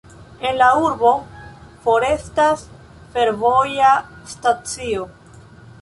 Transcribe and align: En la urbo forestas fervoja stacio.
En 0.51 0.55
la 0.61 0.69
urbo 0.85 1.11
forestas 1.85 2.65
fervoja 3.17 3.93
stacio. 4.35 5.09